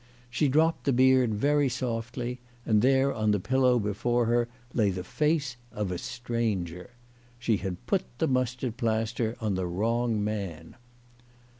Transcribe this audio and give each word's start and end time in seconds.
She 0.31 0.47
dropped 0.47 0.85
the 0.85 0.93
beard 0.93 1.35
very 1.35 1.69
softly 1.69 2.39
and 2.65 2.81
there 2.81 3.13
on 3.13 3.29
the 3.29 3.39
pillow 3.39 3.77
before 3.77 4.25
her 4.25 4.47
lay 4.73 4.89
the 4.89 5.03
face 5.03 5.57
of 5.71 5.91
a 5.91 5.99
stranger. 5.99 6.89
She 7.37 7.57
had 7.57 7.85
put 7.85 8.01
the 8.17 8.27
mustard 8.27 8.77
plaster 8.77 9.35
on 9.39 9.53
the 9.53 9.67
wrong 9.67 10.23
man. 10.23 10.75